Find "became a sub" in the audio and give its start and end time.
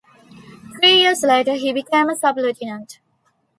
1.73-2.35